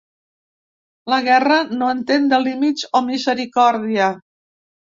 La 1.13 1.19
guerra 1.27 1.57
no 1.83 1.91
entén 1.97 2.27
de 2.33 2.41
límits 2.47 2.89
o 3.01 3.05
misericòrdia. 3.13 4.13